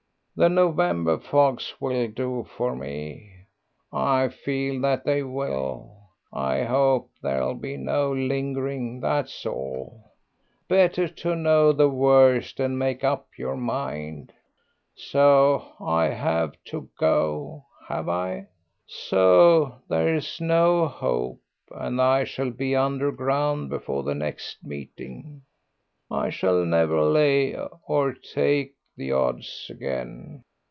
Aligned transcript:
The 0.33 0.47
November 0.49 1.19
fogs 1.19 1.75
will 1.79 2.07
do 2.07 2.47
for 2.57 2.75
me, 2.75 3.31
I 3.93 4.29
feel 4.29 4.81
that 4.81 5.03
they 5.03 5.21
will. 5.21 5.95
I 6.33 6.63
hope 6.63 7.11
there'll 7.21 7.53
be 7.53 7.77
no 7.77 8.11
lingering, 8.13 9.01
that's 9.01 9.45
all. 9.45 10.03
Better 10.67 11.07
to 11.09 11.35
know 11.35 11.71
the 11.73 11.89
worst 11.89 12.59
and 12.59 12.79
make 12.79 13.03
up 13.03 13.27
your 13.37 13.57
mind. 13.57 14.33
So 14.95 15.73
I 15.79 16.05
have 16.05 16.53
to 16.69 16.89
go, 16.97 17.65
have 17.87 18.09
I? 18.09 18.47
So 18.87 19.75
there's 19.89 20.39
no 20.41 20.87
hope, 20.87 21.41
and 21.69 22.01
I 22.01 22.23
shall 22.23 22.49
be 22.51 22.75
under 22.75 23.11
ground 23.11 23.69
before 23.69 24.01
the 24.01 24.15
next 24.15 24.63
meeting. 24.63 25.43
I 26.09 26.31
shall 26.31 26.65
never 26.65 26.99
lay 27.03 27.55
or 27.85 28.13
take 28.13 28.73
the 28.97 29.09
odds 29.11 29.67
again. 29.69 30.43